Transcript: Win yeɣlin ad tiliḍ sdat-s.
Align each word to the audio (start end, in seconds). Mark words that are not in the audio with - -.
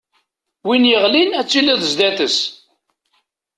Win 0.65 0.89
yeɣlin 0.91 1.31
ad 1.39 1.47
tiliḍ 1.47 1.81
sdat-s. 1.91 2.37